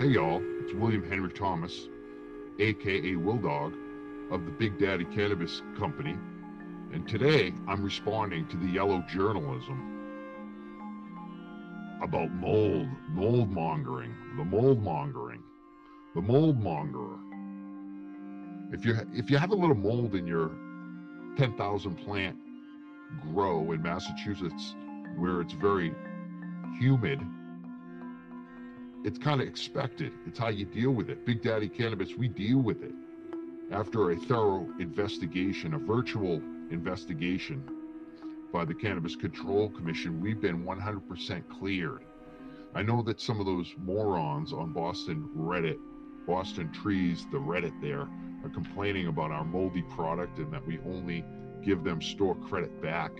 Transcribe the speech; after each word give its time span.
Hey 0.00 0.12
y'all, 0.12 0.42
it's 0.62 0.72
William 0.72 1.06
Henry 1.06 1.30
Thomas, 1.30 1.90
aka 2.58 3.16
Will 3.16 3.36
Dog, 3.36 3.74
of 4.30 4.46
the 4.46 4.50
Big 4.50 4.78
Daddy 4.78 5.04
Cannabis 5.04 5.60
Company, 5.76 6.16
and 6.90 7.06
today 7.06 7.52
I'm 7.68 7.84
responding 7.84 8.48
to 8.48 8.56
the 8.56 8.64
yellow 8.64 9.04
journalism 9.12 10.00
about 12.02 12.30
mold, 12.30 12.88
mold 13.10 13.50
mongering, 13.50 14.14
the 14.38 14.44
mold 14.46 14.82
mongering, 14.82 15.42
the 16.14 16.22
mold 16.22 16.58
mongerer. 16.58 17.18
If 18.72 18.86
you 18.86 18.96
if 19.12 19.30
you 19.30 19.36
have 19.36 19.50
a 19.50 19.54
little 19.54 19.76
mold 19.76 20.14
in 20.14 20.26
your 20.26 20.50
10,000 21.36 21.94
plant 21.96 22.38
grow 23.34 23.72
in 23.72 23.82
Massachusetts, 23.82 24.74
where 25.18 25.42
it's 25.42 25.52
very 25.52 25.94
humid 26.78 27.20
it's 29.02 29.18
kind 29.18 29.40
of 29.40 29.46
expected. 29.48 30.12
It's 30.26 30.38
how 30.38 30.48
you 30.48 30.66
deal 30.66 30.90
with 30.90 31.08
it. 31.08 31.24
Big 31.24 31.42
Daddy 31.42 31.68
Cannabis, 31.68 32.16
we 32.16 32.28
deal 32.28 32.58
with 32.58 32.82
it. 32.82 32.92
After 33.70 34.10
a 34.10 34.16
thorough 34.16 34.68
investigation, 34.78 35.74
a 35.74 35.78
virtual 35.78 36.42
investigation 36.70 37.64
by 38.52 38.64
the 38.64 38.74
Cannabis 38.74 39.16
Control 39.16 39.70
Commission, 39.70 40.20
we've 40.20 40.40
been 40.40 40.64
100% 40.64 41.48
cleared. 41.48 42.04
I 42.74 42.82
know 42.82 43.02
that 43.02 43.20
some 43.20 43.40
of 43.40 43.46
those 43.46 43.72
morons 43.78 44.52
on 44.52 44.72
Boston 44.72 45.30
Reddit, 45.36 45.78
Boston 46.26 46.70
Trees, 46.72 47.26
the 47.32 47.38
Reddit 47.38 47.80
there, 47.80 48.06
are 48.44 48.50
complaining 48.52 49.06
about 49.06 49.30
our 49.30 49.44
moldy 49.44 49.82
product 49.82 50.38
and 50.38 50.52
that 50.52 50.66
we 50.66 50.78
only 50.80 51.24
give 51.64 51.84
them 51.84 52.02
store 52.02 52.34
credit 52.34 52.82
back. 52.82 53.12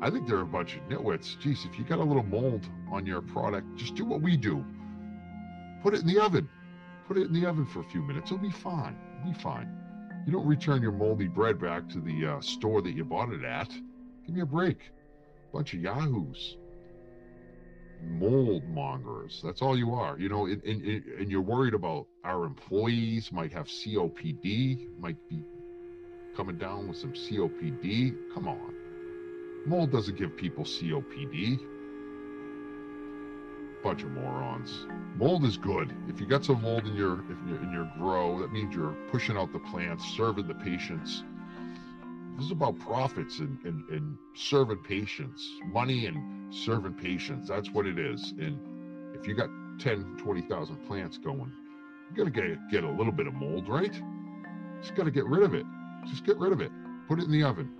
I 0.00 0.10
think 0.10 0.26
they're 0.26 0.40
a 0.40 0.46
bunch 0.46 0.76
of 0.76 0.82
nitwits. 0.88 1.38
Geez, 1.38 1.64
if 1.64 1.78
you 1.78 1.84
got 1.84 1.98
a 1.98 2.04
little 2.04 2.24
mold 2.24 2.68
on 2.90 3.06
your 3.06 3.20
product, 3.20 3.76
just 3.76 3.94
do 3.94 4.04
what 4.04 4.22
we 4.22 4.36
do 4.36 4.64
Put 5.84 5.92
it 5.92 6.00
in 6.00 6.06
the 6.06 6.18
oven. 6.18 6.48
Put 7.06 7.18
it 7.18 7.26
in 7.26 7.34
the 7.34 7.44
oven 7.44 7.66
for 7.66 7.80
a 7.80 7.84
few 7.84 8.00
minutes. 8.00 8.32
It'll 8.32 8.38
be 8.38 8.50
fine. 8.50 8.96
It'll 9.20 9.34
be 9.34 9.38
fine. 9.38 9.68
You 10.26 10.32
don't 10.32 10.46
return 10.46 10.80
your 10.80 10.92
moldy 10.92 11.28
bread 11.28 11.60
back 11.60 11.90
to 11.90 12.00
the 12.00 12.26
uh, 12.26 12.40
store 12.40 12.80
that 12.80 12.92
you 12.92 13.04
bought 13.04 13.30
it 13.34 13.44
at. 13.44 13.68
Give 14.26 14.34
me 14.34 14.40
a 14.40 14.46
break. 14.46 14.78
Bunch 15.52 15.74
of 15.74 15.80
yahoos. 15.80 16.56
Mold 18.02 18.64
mongers. 18.66 19.42
That's 19.44 19.60
all 19.60 19.76
you 19.76 19.92
are. 19.92 20.18
You 20.18 20.30
know, 20.30 20.46
and, 20.46 20.64
and, 20.64 21.04
and 21.04 21.30
you're 21.30 21.42
worried 21.42 21.74
about 21.74 22.06
our 22.24 22.46
employees 22.46 23.30
might 23.30 23.52
have 23.52 23.66
COPD, 23.66 24.98
might 24.98 25.18
be 25.28 25.44
coming 26.34 26.56
down 26.56 26.88
with 26.88 26.96
some 26.96 27.12
COPD. 27.12 28.32
Come 28.32 28.48
on. 28.48 28.74
Mold 29.66 29.92
doesn't 29.92 30.16
give 30.16 30.34
people 30.34 30.64
COPD 30.64 31.60
bunch 33.84 34.02
of 34.02 34.10
morons. 34.12 34.86
Mold 35.14 35.44
is 35.44 35.58
good. 35.58 35.94
If 36.08 36.18
you 36.18 36.26
got 36.26 36.42
some 36.42 36.62
mold 36.62 36.86
in 36.86 36.96
your 36.96 37.20
in 37.30 37.70
your 37.70 37.92
grow, 37.98 38.40
that 38.40 38.50
means 38.50 38.74
you're 38.74 38.96
pushing 39.10 39.36
out 39.36 39.52
the 39.52 39.58
plants, 39.58 40.04
serving 40.16 40.48
the 40.48 40.54
patients. 40.54 41.22
This 42.36 42.46
is 42.46 42.50
about 42.50 42.78
profits 42.80 43.38
and, 43.38 43.58
and, 43.64 43.88
and 43.90 44.18
serving 44.34 44.78
patients, 44.78 45.48
money 45.66 46.06
and 46.06 46.52
serving 46.52 46.94
patients. 46.94 47.46
That's 47.46 47.70
what 47.70 47.86
it 47.86 47.98
is. 47.98 48.32
And 48.40 48.58
if 49.14 49.28
you 49.28 49.34
got 49.34 49.50
10, 49.78 50.16
20,000 50.18 50.76
plants 50.86 51.18
going, 51.18 51.52
you 52.10 52.16
got 52.16 52.24
to 52.24 52.30
get, 52.30 52.58
get 52.70 52.84
a 52.84 52.90
little 52.90 53.12
bit 53.12 53.28
of 53.28 53.34
mold, 53.34 53.68
right? 53.68 53.92
Just 54.80 54.96
got 54.96 55.04
to 55.04 55.12
get 55.12 55.26
rid 55.26 55.42
of 55.44 55.54
it. 55.54 55.66
Just 56.06 56.24
get 56.24 56.38
rid 56.38 56.52
of 56.52 56.60
it. 56.60 56.72
Put 57.06 57.20
it 57.20 57.26
in 57.26 57.30
the 57.30 57.44
oven. 57.44 57.70